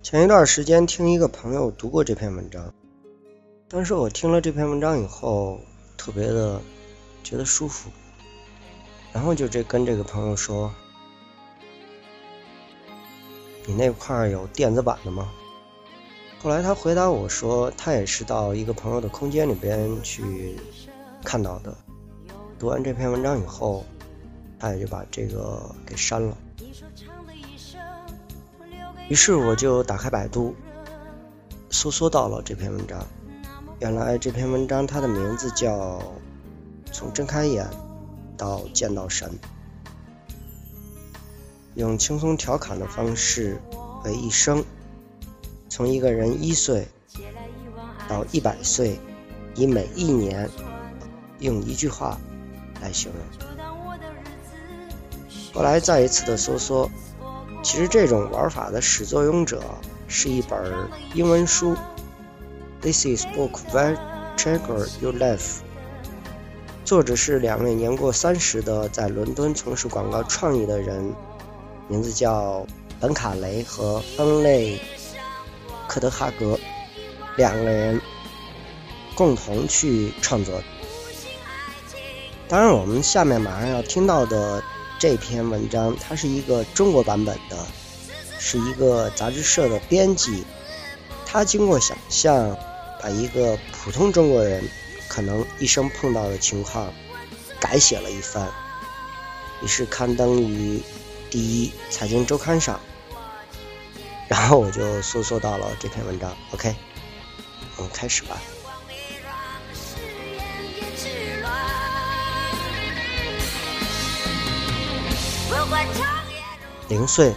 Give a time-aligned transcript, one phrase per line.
[0.00, 2.72] 前一段时间听一个朋友读过这篇文章，
[3.68, 5.60] 当时我听了这篇文章以后，
[5.96, 6.60] 特别的
[7.24, 7.90] 觉得舒服，
[9.12, 10.72] 然后就这跟这个朋友说
[13.66, 15.30] ：“你那块有电子版的吗？”
[16.40, 20.56] 后来他回答我说，他也是到一个朋友的空间里边去
[21.24, 21.76] 看到的。
[22.58, 23.84] 读完这篇文章以后，
[24.60, 26.38] 他也就把这个给删了。
[29.08, 30.54] 于是我就打开百度，
[31.70, 33.06] 搜索到了这篇文章。
[33.80, 35.98] 原来这篇文章它的名字叫
[36.92, 37.66] 《从睁开眼
[38.36, 39.30] 到见到神》，
[41.74, 43.58] 用轻松调侃的方式
[44.04, 44.62] 为一生，
[45.70, 46.86] 从一个人一岁
[48.08, 48.98] 到一百岁，
[49.54, 50.50] 以每一年
[51.38, 52.18] 用一句话
[52.82, 53.22] 来形容。
[55.54, 56.90] 后来再一次的搜索。
[57.60, 59.60] 其实这种玩法的始作俑者
[60.06, 60.72] 是一本
[61.12, 61.74] 英文书，
[62.80, 63.98] 《This is book that
[64.36, 65.36] trigger you life》。
[66.84, 71.12] 作者是两位年过三十的在伦敦从事广告创意的人，
[71.88, 72.64] 名字叫
[73.00, 74.80] 本卡雷和恩类
[75.88, 76.58] 克德哈格，
[77.36, 78.00] 两个人
[79.14, 80.54] 共同去创作。
[82.48, 84.62] 当然，我们下面马上要听到的。
[84.98, 87.56] 这篇文章它是一个中国版本的，
[88.38, 90.44] 是一个杂志社的编辑，
[91.24, 92.56] 他经过想象，
[93.00, 94.62] 把一个普通中国人
[95.06, 96.92] 可能一生碰到的情况
[97.60, 98.50] 改写了一番，
[99.62, 100.82] 于是刊登于
[101.30, 102.80] 第一财经周刊上，
[104.26, 106.36] 然后我就搜索到了这篇文章。
[106.52, 106.74] OK，
[107.76, 108.36] 我们开始吧。
[116.88, 117.34] 零岁，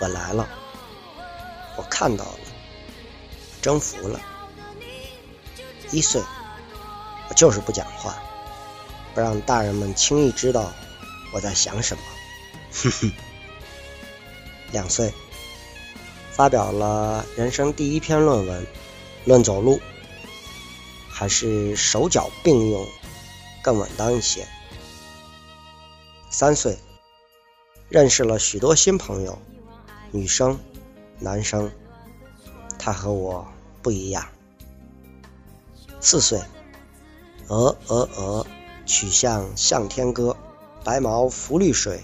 [0.00, 0.48] 我来了，
[1.76, 2.38] 我看到了，
[3.60, 4.18] 征服了。
[5.90, 6.22] 一岁，
[7.28, 8.16] 我就是不讲话，
[9.14, 10.72] 不让大人们轻易知道
[11.34, 12.02] 我在想什么。
[12.72, 13.12] 哼哼。
[14.72, 15.12] 两岁，
[16.32, 18.66] 发表了人生第一篇论文，
[19.26, 19.80] 论走路，
[21.10, 22.88] 还是手脚并用
[23.62, 24.48] 更稳当一些。
[26.30, 26.78] 三岁。
[27.94, 29.38] 认识了许多新朋友，
[30.10, 30.58] 女生、
[31.20, 31.70] 男生，
[32.76, 33.46] 他和我
[33.82, 34.26] 不一样。
[36.00, 36.42] 四岁，
[37.46, 38.44] 鹅鹅鹅，
[38.84, 40.36] 曲项向天歌，
[40.82, 42.02] 白毛浮绿水，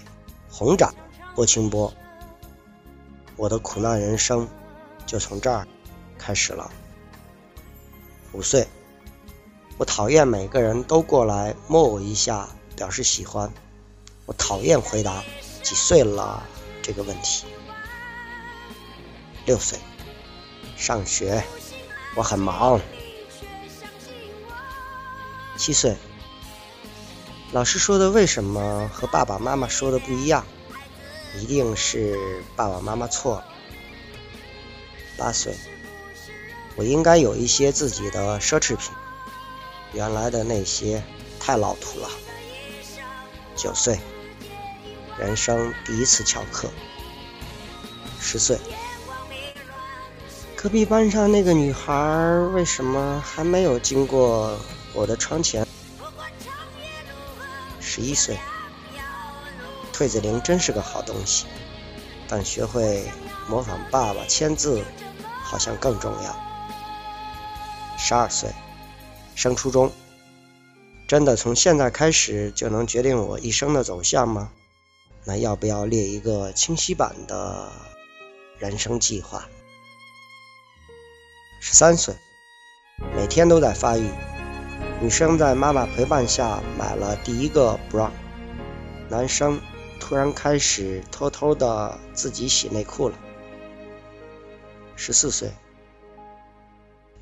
[0.49, 0.95] 红掌
[1.35, 1.93] 拨清波。
[3.35, 4.47] 我的苦难人生
[5.05, 5.67] 就从这儿
[6.17, 6.71] 开始了。
[8.31, 8.65] 五岁，
[9.77, 12.47] 我讨厌每个人都过来摸我一下
[12.77, 13.51] 表示喜欢，
[14.25, 15.21] 我讨厌回答。
[15.63, 16.43] 几岁了？
[16.81, 17.45] 这个问题。
[19.45, 19.79] 六岁，
[20.75, 21.43] 上学，
[22.15, 22.79] 我很忙。
[25.57, 25.95] 七岁，
[27.51, 30.45] 老师说的为什么和爸爸妈妈说的不一样？
[31.39, 33.45] 一定是爸爸妈妈错了。
[35.17, 35.55] 八岁，
[36.75, 38.91] 我应该有一些自己的奢侈品，
[39.93, 41.03] 原来的那些
[41.39, 42.09] 太老土了。
[43.55, 43.99] 九岁。
[45.21, 46.67] 人生第一次翘课，
[48.19, 48.57] 十岁。
[50.55, 51.93] 隔壁班上那个女孩
[52.55, 54.57] 为什么还没有经过
[54.95, 55.63] 我的窗前？
[57.79, 58.35] 十一岁。
[59.93, 61.45] 退子铃真是个好东西，
[62.27, 63.03] 但学会
[63.47, 64.83] 模仿爸爸签字
[65.43, 66.35] 好像更重要。
[67.95, 68.49] 十二岁。
[69.35, 69.91] 升初中。
[71.07, 74.49] 真的从现在开始就能决定我一生的走向吗？
[75.23, 77.71] 那要不要列一个清晰版的
[78.57, 79.47] 人生计划？
[81.59, 82.15] 十三岁，
[83.15, 84.09] 每天都在发育。
[84.99, 88.09] 女生在妈妈陪伴下买了第一个 bra，
[89.09, 89.61] 男生
[89.99, 93.17] 突然开始偷偷的自己洗内裤了。
[94.95, 95.51] 十四岁，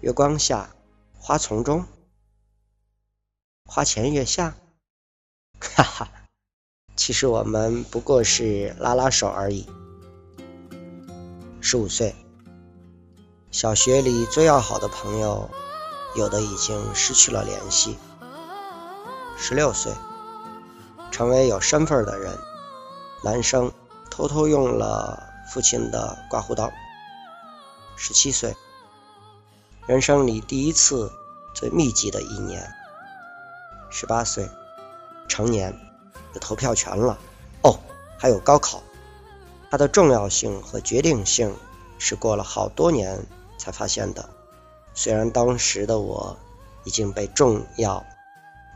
[0.02, 0.76] 月光下，
[1.18, 1.86] 花丛中，
[3.66, 4.56] 花前月下，
[5.60, 6.12] 哈哈。
[7.00, 9.66] 其实我们不过是拉拉手而已。
[11.62, 12.14] 十五岁，
[13.52, 15.50] 小学里最要好的朋友，
[16.18, 17.98] 有的已经失去了联系。
[19.38, 19.94] 十六岁，
[21.10, 22.38] 成为有身份的人，
[23.24, 23.72] 男生
[24.12, 25.24] 偷偷用了
[25.54, 26.70] 父亲的刮胡刀。
[27.96, 28.54] 十七岁，
[29.88, 31.10] 人生里第一次
[31.56, 32.70] 最密集的一年。
[33.90, 34.50] 十八岁，
[35.30, 35.89] 成年。
[36.34, 37.18] 的投票权了，
[37.64, 37.80] 哦，
[38.18, 38.82] 还有高考，
[39.72, 41.56] 它的重要性和决定性
[41.98, 43.26] 是过了好多年
[43.58, 44.30] 才发现的。
[44.94, 46.38] 虽然当时的我
[46.84, 48.06] 已经被重要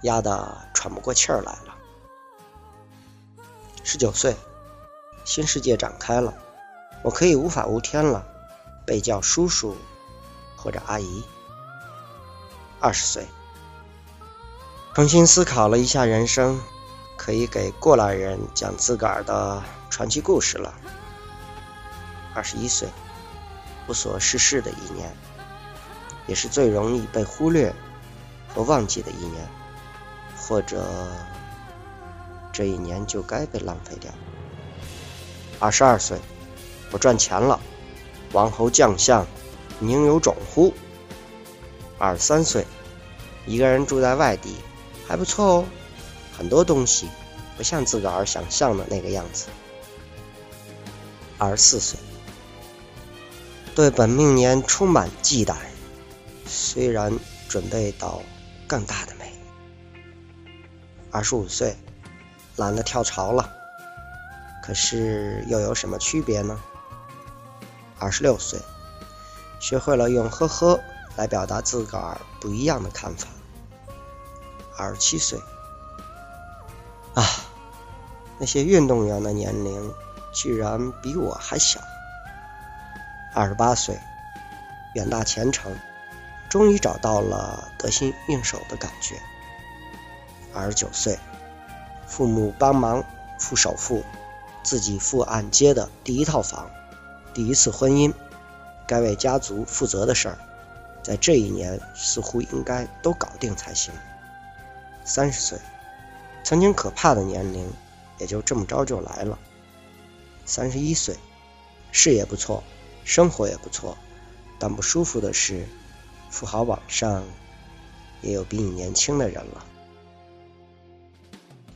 [0.04, 1.76] 压得喘不过气儿来了。
[3.84, 4.36] 十九岁，
[5.26, 6.34] 新世界展开了，
[7.02, 8.26] 我可以无法无天了，
[8.86, 9.76] 被叫叔叔
[10.56, 11.24] 或者阿姨。
[12.80, 13.28] 二十岁，
[14.94, 16.62] 重新思考了一下人生，
[17.24, 20.74] 可以给过来人讲自个儿的传奇故事了。
[22.34, 22.90] 二十一岁，
[23.88, 25.10] 无所事事的一年，
[26.28, 27.74] 也是最容易被忽略
[28.54, 29.48] 和忘记的一年，
[30.36, 30.86] 或者。
[32.52, 34.12] 这一年就该被浪费掉。
[35.60, 36.20] 二十二岁，
[36.92, 37.60] 我赚钱了，
[38.34, 39.26] 王侯将相，
[39.80, 40.72] 宁有种乎？
[41.98, 42.68] 二十三岁，
[43.48, 44.58] 一个人住在外地，
[45.08, 45.66] 还不错哦，
[46.38, 47.08] 很多东西
[47.56, 49.48] 不像自个儿想象的那个样子。
[51.38, 52.00] 二十四岁，
[53.76, 55.56] 对本命年充满忌惮，
[56.46, 58.22] 虽然准备到
[58.68, 59.32] 更大的美。
[61.12, 61.76] 二十五岁。
[62.56, 63.52] 懒得跳槽了，
[64.64, 66.62] 可是又有什么区别呢？
[67.98, 68.60] 二十六岁，
[69.60, 70.80] 学会了用“呵呵”
[71.18, 73.28] 来表达自个儿不一样的看法。
[74.78, 75.40] 二十七岁，
[77.14, 77.24] 啊，
[78.40, 79.94] 那些运动员的年龄
[80.34, 81.80] 居然比我还小。
[83.34, 84.00] 二十八岁，
[84.96, 85.76] 远大前程，
[86.50, 89.16] 终于找到了得心应手的感觉。
[90.54, 91.18] 二十九岁。
[92.06, 93.04] 父母帮忙
[93.40, 94.04] 付首付，
[94.62, 96.70] 自己付按揭的第一套房，
[97.34, 98.14] 第一次婚姻，
[98.86, 100.38] 该为家族负责的事儿，
[101.02, 103.92] 在这一年似乎应该都搞定才行。
[105.04, 105.58] 三十岁，
[106.44, 107.72] 曾经可怕的年龄，
[108.20, 109.40] 也就这么着就来了。
[110.46, 111.16] 三十一岁，
[111.92, 112.62] 事业不错，
[113.06, 113.98] 生活也不错，
[114.60, 115.66] 但不舒服的是，
[116.30, 117.24] 富豪榜上
[118.22, 119.66] 也有比你年轻的人了。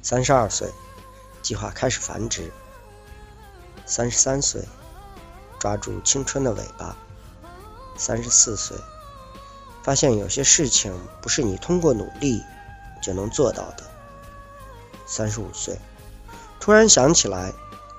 [0.02, 0.70] 三十二岁，
[1.42, 2.52] 计划开始繁殖。
[3.86, 4.62] 三十三岁，
[5.60, 6.98] 抓住青春的尾巴。
[7.96, 8.78] 三十四岁，
[9.82, 12.44] 发现有些事情不是你通过努力
[13.02, 13.87] 就能做到的。
[15.08, 15.80] 三十五岁，
[16.60, 17.52] 突然想起来，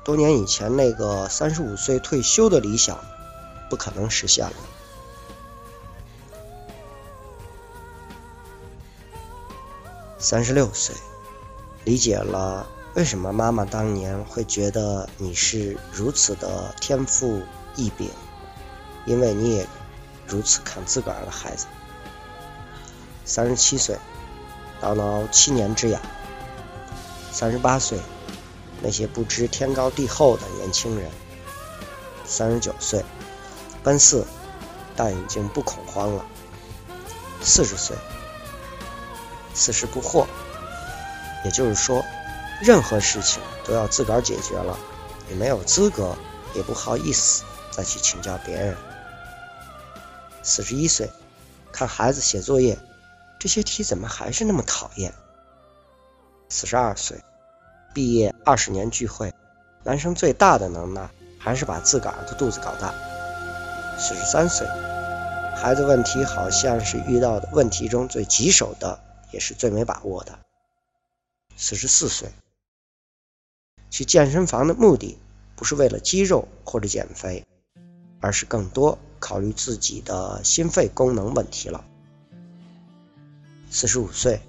[0.05, 2.97] 多年以前那个三十五岁退休的理想，
[3.69, 4.53] 不可能实现了。
[10.19, 10.95] 三十六岁。
[11.85, 17.41] 理解了为什么妈妈当年会觉得你是如此的天赋
[17.77, 18.11] 异禀，
[19.07, 19.67] 因为你也
[20.27, 21.67] 如此看自个儿的孩子。
[23.25, 23.97] 三十七岁，
[24.83, 26.03] 叨挠七年之痒。
[27.39, 27.97] 三十八岁，
[28.83, 31.09] 那些不知天高地厚的年轻人。
[32.25, 33.05] 三十九岁，
[33.81, 34.27] 奔四，
[34.97, 36.27] 但已经不恐慌了。
[37.41, 37.97] 四十岁，
[39.55, 40.27] 四十不惑。
[41.45, 42.05] 也就是说，
[42.61, 44.77] 任何事情都要自个儿解决了，
[45.29, 46.19] 你没有资格，
[46.57, 48.77] 也不好意思再去请教别人。
[50.43, 51.09] 四十一岁，
[51.71, 52.77] 看孩子写作业，
[53.39, 55.15] 这些题怎么还是那么讨厌？
[56.49, 57.23] 四十二岁，
[57.99, 59.35] 毕业二十年聚会，
[59.83, 62.95] 男生最大的能耐还是把自个儿的肚子搞大。
[63.99, 64.65] 四十三岁，
[65.57, 69.01] 孩子问题好像是遇到的问题中最棘手的，
[69.33, 70.39] 也是最没把握的。
[71.57, 72.29] 四十四岁，
[73.91, 75.19] 去健身房的目的
[75.57, 77.45] 不是为了肌肉或者减肥，
[78.21, 81.85] 而是更多考虑自己的心肺功能问题了。
[83.73, 84.41] 四十五岁，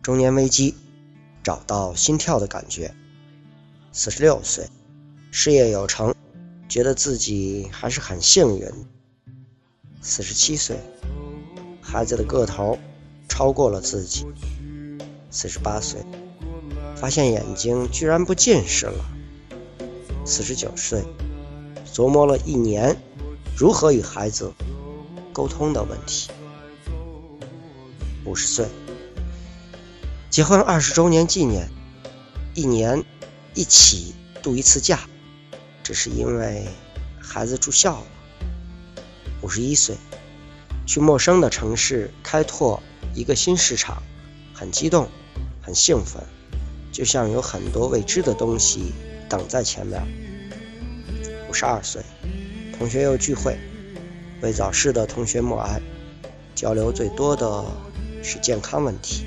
[0.00, 0.74] 中年危机，
[1.42, 2.94] 找到心跳的感觉。
[3.92, 4.68] 四十六岁，
[5.30, 6.14] 事业有成，
[6.68, 8.70] 觉得自己还是很幸运。
[10.00, 10.78] 四十七岁，
[11.80, 12.78] 孩子的个头
[13.28, 14.26] 超过了自己。
[15.30, 16.04] 四十八岁。
[16.96, 19.02] 发现眼睛居然不近视了。
[20.26, 21.02] 四十九岁，
[21.90, 22.94] 琢磨了一年
[23.56, 24.52] 如何与孩子
[25.32, 26.30] 沟通的问题。
[28.26, 28.66] 五十岁，
[30.30, 31.68] 结婚二十周年纪念，
[32.54, 33.02] 一年
[33.52, 35.00] 一起度一次假，
[35.82, 36.68] 只是因为
[37.20, 38.06] 孩子住校了。
[39.42, 39.96] 五十一岁，
[40.86, 42.80] 去陌生的城市开拓
[43.12, 44.04] 一个新市场，
[44.54, 45.08] 很激动，
[45.60, 46.22] 很兴奋。
[46.92, 48.92] 就像有很多未知的东西
[49.28, 50.00] 等在前面。
[51.48, 52.04] 五十二岁，
[52.78, 53.58] 同学又聚会，
[54.42, 55.82] 为早逝的同学默哀，
[56.54, 57.64] 交流最多的
[58.22, 59.26] 是健康问题。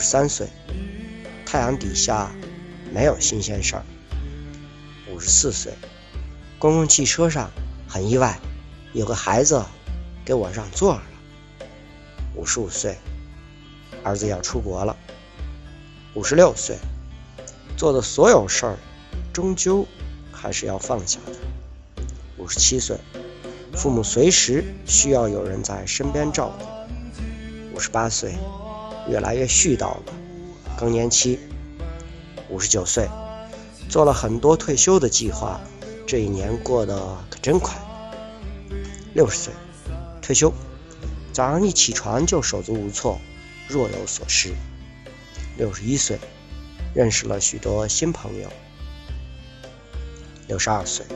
[0.00, 0.48] 三岁，
[1.44, 2.30] 太阳底下
[2.92, 3.82] 没有新鲜事儿。
[5.12, 5.72] 五十四岁，
[6.58, 7.50] 公共汽车上，
[7.86, 8.38] 很意外，
[8.92, 9.64] 有个孩子
[10.24, 11.02] 给我让座了。
[12.34, 12.96] 五十五岁，
[14.02, 14.96] 儿子要出国了。
[16.14, 16.76] 五十六岁，
[17.76, 18.76] 做的所有事儿，
[19.32, 19.86] 终究
[20.32, 22.04] 还是要放下的。
[22.38, 22.96] 五十七岁，
[23.74, 27.76] 父母随时需要有人在身边照顾。
[27.76, 28.34] 五十八岁，
[29.10, 30.02] 越来越絮叨了，
[30.78, 31.38] 更年期。
[32.48, 33.08] 五十九岁，
[33.88, 35.60] 做了很多退休的计划，
[36.06, 36.96] 这一年过得
[37.28, 37.76] 可真快。
[39.14, 39.52] 六十岁，
[40.22, 40.52] 退休。
[41.32, 43.20] 早上一起床就手足无措，
[43.68, 44.52] 若有所失。
[45.56, 46.18] 六十一岁，
[46.94, 48.48] 认识了许多新朋友。
[50.48, 51.06] 六十二岁，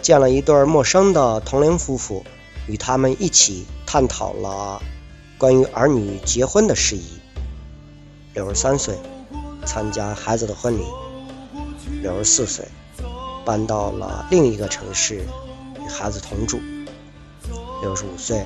[0.00, 2.24] 见了一对陌生的同龄夫妇，
[2.66, 4.82] 与他们一起探讨了
[5.38, 7.18] 关于儿女结婚的事宜。
[8.34, 8.98] 六十三岁，
[9.64, 10.84] 参加孩子的婚礼。
[12.02, 12.66] 六十四岁，
[13.44, 15.22] 搬到了另一个城市，
[15.84, 16.60] 与孩子同住。
[17.82, 18.44] 六十五岁。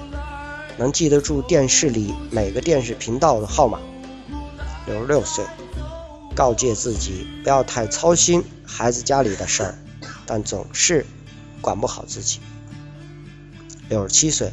[0.78, 3.78] 能记得住电视里每个电视频道的号码。
[4.86, 5.44] 六十六岁，
[6.34, 9.78] 告诫自己不要太操心孩子家里的事儿，
[10.24, 11.04] 但总是
[11.60, 12.40] 管不好自己。
[13.90, 14.50] 六十七岁，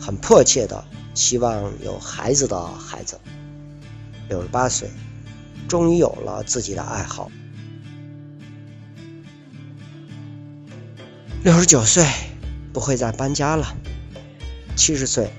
[0.00, 0.84] 很迫切的
[1.16, 3.18] 希望有孩子的孩子。
[4.28, 4.90] 六十八岁，
[5.66, 7.30] 终于有了自己的爱好。
[11.42, 12.04] 六十九岁，
[12.72, 13.74] 不会再搬家了。
[14.76, 15.30] 七十岁。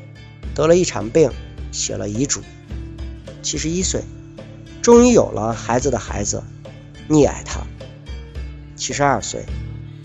[0.56, 1.30] 得了一场病，
[1.72, 2.42] 写了遗嘱。
[3.44, 4.02] 七十一岁，
[4.82, 6.42] 终于有了孩子的孩子，
[7.08, 7.62] 溺爱他。
[8.76, 9.46] 七十二岁，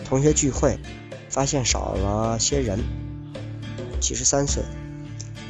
[0.05, 0.79] 同学聚会，
[1.31, 2.79] 发现少了些人。
[3.99, 4.63] 七十三岁，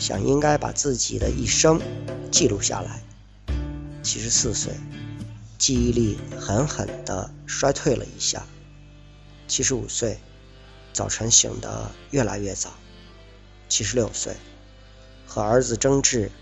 [0.02, 1.80] 想应该把自己的一生
[2.32, 3.00] 记录下来。
[4.02, 4.74] 七十四岁，
[5.58, 8.44] 记忆力狠狠地衰退了一下。
[9.46, 10.18] 七十五岁，
[10.92, 12.72] 早晨醒得越来越早。
[13.68, 14.34] 七十六岁。
[15.24, 16.32] 和儿子争执，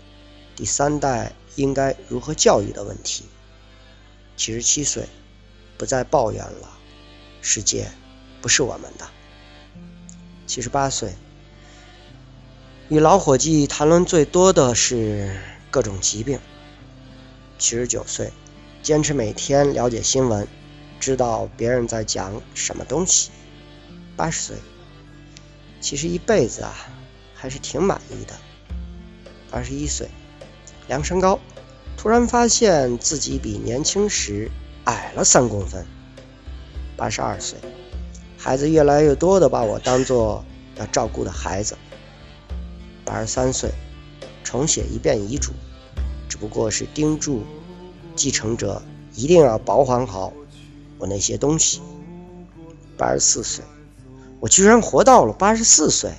[0.55, 3.25] 第三代应该如何教育的问题。
[4.35, 5.07] 七十七岁，
[5.77, 6.67] 不再抱怨了，
[7.43, 7.91] 世界
[8.41, 9.07] 不是我们的。
[10.47, 11.13] 七十八岁，
[12.91, 15.33] 与老伙计谈论最多的是
[15.69, 16.37] 各种疾病。
[17.57, 18.33] 七十九岁，
[18.83, 20.45] 坚持每天了解新闻，
[20.99, 23.31] 知道别人在讲什么东西。
[24.17, 24.57] 八十岁，
[25.79, 26.75] 其实一辈子啊，
[27.33, 28.33] 还是挺满意的。
[29.49, 30.09] 八十一岁，
[30.89, 31.39] 量身高，
[31.95, 34.51] 突然发现自己比年轻时
[34.83, 35.85] 矮了三公分。
[36.97, 37.57] 八十二岁，
[38.37, 40.43] 孩子越来越多的把我当做
[40.75, 41.77] 要照顾的孩子。
[43.11, 43.69] 八十三岁，
[44.41, 45.51] 重写一遍遗嘱，
[46.29, 47.43] 只不过是叮嘱
[48.15, 48.81] 继承者
[49.13, 50.31] 一定要保管好
[50.97, 51.81] 我那些东西。
[52.97, 53.65] 八十四岁，
[54.39, 56.09] 我居然活到了八十四岁。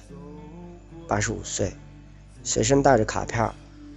[1.08, 1.72] 八十五岁。
[2.44, 3.50] 随身带着卡片，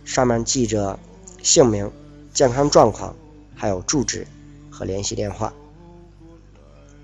[0.06, 0.98] 上面记着
[1.44, 1.92] 姓名、
[2.34, 3.14] 健康状况，
[3.56, 4.26] 还有住址
[4.72, 5.52] 和联系电话。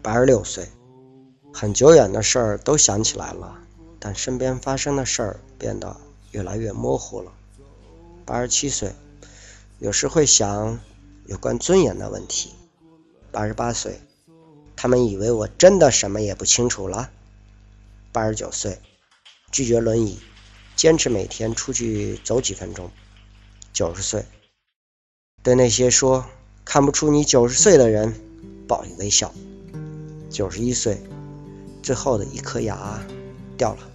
[0.01, 0.69] 八十六岁，
[1.51, 3.60] 很久远的事儿都想起来了，
[4.03, 5.96] 但身边发生的事儿变得
[6.31, 7.31] 越来越模糊了。
[8.25, 8.93] 八十七岁，
[9.77, 10.79] 有时会想
[11.27, 12.55] 有关尊严的问题。
[13.31, 14.01] 八十八岁，
[14.75, 17.12] 他们以为我真的什么也不清楚了。
[18.12, 18.79] 八十九岁，
[19.51, 20.20] 拒绝轮椅。
[20.75, 22.89] 坚持每天出去走几分钟。
[23.72, 24.25] 九十岁，
[25.43, 26.25] 对那些说
[26.65, 28.15] 看不出你九十岁的人，
[28.67, 29.31] 报以微笑。
[30.31, 31.00] 九十一岁，
[31.84, 33.00] 最后的一颗牙
[33.58, 33.90] 掉了。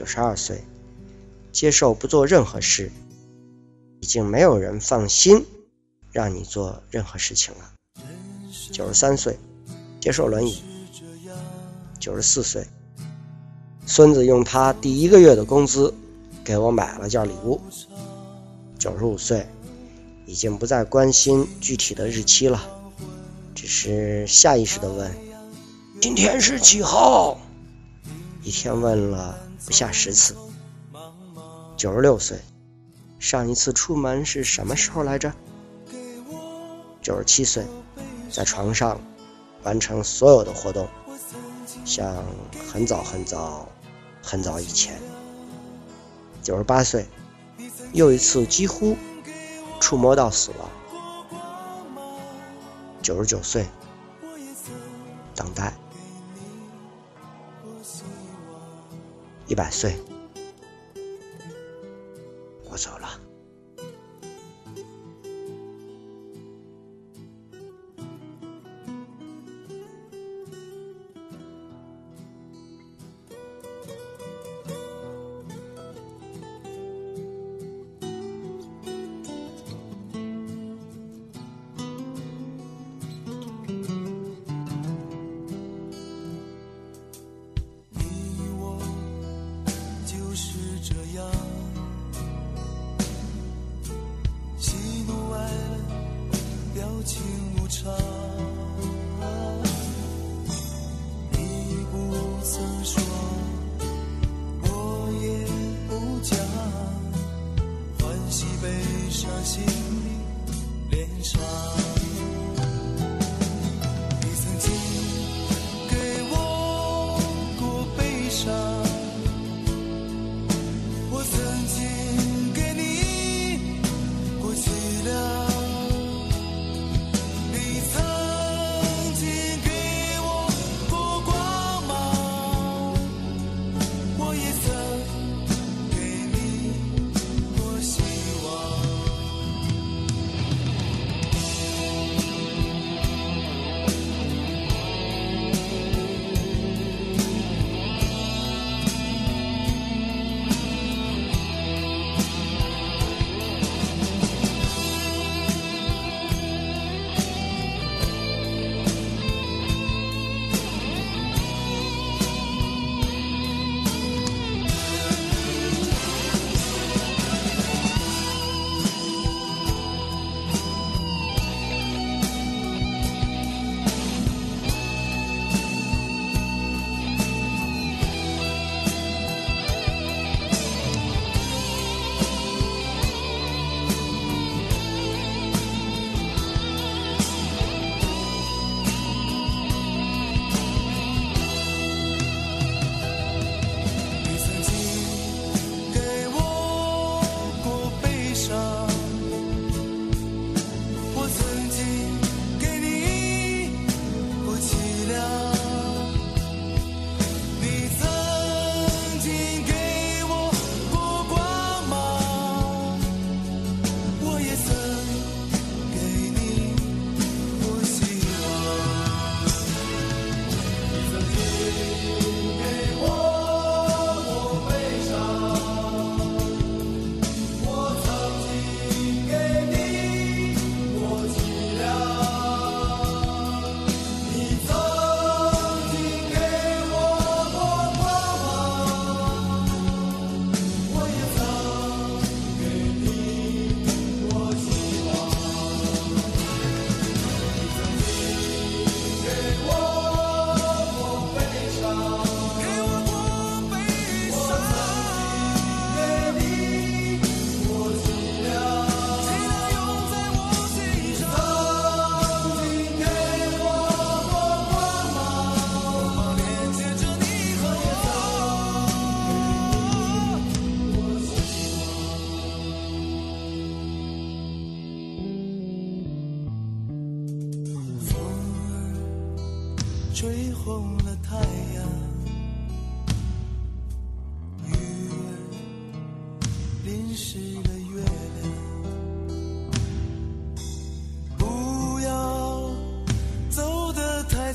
[0.00, 0.64] 九十二岁，
[1.52, 2.90] 接受不做任何事，
[4.00, 5.44] 已经没有人放心
[6.10, 7.74] 让你做任何事情了。
[8.72, 9.38] 九十三岁，
[10.00, 10.62] 接受轮椅。
[11.98, 12.66] 九十四岁。
[13.84, 15.92] 孙子用他第一个月的工资
[16.42, 17.60] 给我买了件礼物。
[18.78, 19.46] 九十五岁，
[20.24, 22.58] 已经不再关心具体的日期了，
[23.54, 25.14] 只是下意识地问
[26.00, 27.38] ：“今天是几号？”
[28.42, 30.36] 一天问了不下十次。
[31.76, 32.38] 九十六岁，
[33.18, 35.32] 上一次出门是什么时候来着？
[37.02, 37.64] 九十七岁，
[38.30, 39.00] 在床上
[39.62, 40.88] 完成所有的活动，
[41.84, 42.24] 像
[42.72, 43.68] 很早很早。
[44.22, 45.00] 很早以前，
[46.42, 47.08] 九十八岁，
[47.94, 48.94] 又一次几乎
[49.80, 50.68] 触摸到死亡。
[53.00, 53.66] 九十九岁，
[55.34, 55.72] 等待。
[59.50, 59.96] 一百岁，
[62.70, 63.09] 我走了。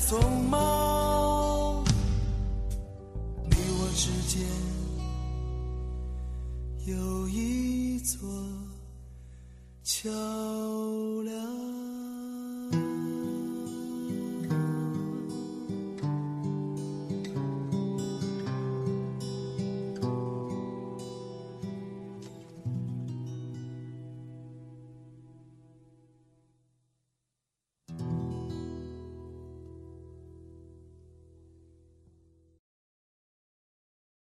[0.08, 1.82] 匆忙，
[3.50, 4.46] 你我之间
[6.86, 8.20] 有一座
[9.82, 10.08] 桥。